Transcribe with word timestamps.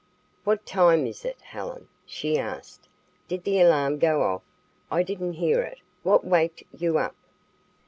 "What 0.45 0.65
time 0.65 1.05
is 1.05 1.23
it, 1.25 1.39
Helen?" 1.41 1.87
she 2.07 2.35
asked. 2.39 2.87
"Did 3.27 3.43
the 3.43 3.61
alarm 3.61 3.99
go 3.99 4.23
off? 4.23 4.41
I 4.89 5.03
didn't 5.03 5.33
hear 5.33 5.61
it. 5.61 5.77
What 6.01 6.25
waked 6.25 6.63
you 6.75 6.97
up?" 6.97 7.15